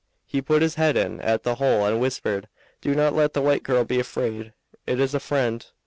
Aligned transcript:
He 0.25 0.41
put 0.41 0.63
his 0.63 0.73
head 0.81 0.97
in 0.97 1.19
at 1.21 1.43
the 1.43 1.53
hole 1.53 1.85
and 1.85 1.99
whispered, 2.01 2.47
'Do 2.81 2.95
not 2.95 3.13
let 3.13 3.33
the 3.33 3.41
white 3.43 3.61
girl 3.61 3.85
be 3.85 3.99
afraid; 3.99 4.51
it 4.87 4.99
is 4.99 5.13
a 5.13 5.19
friend. 5.19 5.63